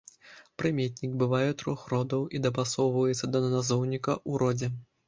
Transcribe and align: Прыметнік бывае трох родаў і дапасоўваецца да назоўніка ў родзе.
Прыметнік 0.61 1.13
бывае 1.23 1.51
трох 1.63 1.85
родаў 1.93 2.27
і 2.35 2.43
дапасоўваецца 2.49 3.33
да 3.37 3.47
назоўніка 3.55 4.19
ў 4.29 4.47
родзе. 4.47 4.75